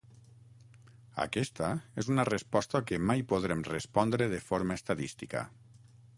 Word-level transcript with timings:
Aquesta 1.25 1.69
és 2.05 2.09
una 2.13 2.25
resposta 2.31 2.81
que 2.93 2.99
mai 3.11 3.23
podrem 3.35 3.63
respondre 3.69 4.31
de 4.35 4.43
forma 4.49 4.81
estadística. 4.83 5.47